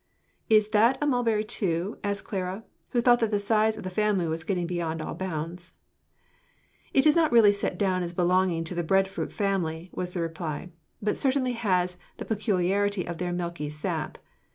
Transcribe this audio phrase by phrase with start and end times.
[0.49, 4.27] "Is that a mulberry too?" asked Clara, who thought that the size of the family
[4.27, 5.73] was getting beyond all bounds.
[6.91, 10.21] "It is not really set down as belonging to the bread fruit family," was the
[10.21, 10.71] reply,
[11.03, 14.17] "but it certainly has the peculiarity of their milky sap.